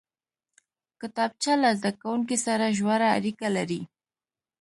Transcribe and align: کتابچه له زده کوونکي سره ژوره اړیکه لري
کتابچه 1.01 1.53
له 1.63 1.69
زده 1.77 1.91
کوونکي 2.01 2.37
سره 2.45 2.75
ژوره 2.77 3.07
اړیکه 3.17 3.47
لري 3.57 3.81